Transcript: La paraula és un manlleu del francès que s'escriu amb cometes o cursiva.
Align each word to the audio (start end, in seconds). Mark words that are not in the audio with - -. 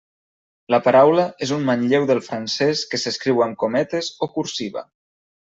La 0.75 0.77
paraula 0.85 1.25
és 1.47 1.51
un 1.57 1.61
manlleu 1.67 2.07
del 2.13 2.21
francès 2.29 2.81
que 2.95 3.01
s'escriu 3.03 3.45
amb 3.49 3.59
cometes 3.67 4.11
o 4.27 4.31
cursiva. 4.39 4.87